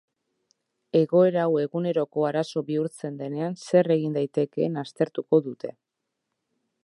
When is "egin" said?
3.97-4.17